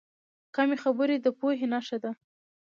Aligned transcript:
کمې 0.55 0.77
خبرې، 0.83 1.15
د 1.21 1.27
پوهې 1.39 1.65
نښه 1.73 1.97
ده. 2.03 2.11